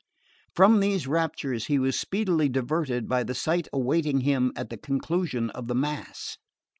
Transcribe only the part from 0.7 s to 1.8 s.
these raptures he